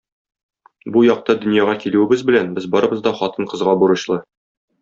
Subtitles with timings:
[0.95, 4.23] Бу якты дөньяга килүебез белән без барыбыз да хатын-кызга бурычлы.